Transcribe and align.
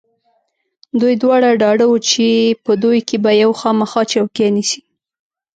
دوی 0.99 1.13
دواړه 1.23 1.49
ډاډه 1.61 1.85
و 1.89 1.95
چې 2.09 2.25
په 2.63 2.71
دوی 2.83 2.99
کې 3.07 3.17
به 3.23 3.31
یو 3.43 3.51
خامخا 3.59 4.01
چوکۍ 4.11 4.47
نیسي. 4.55 4.81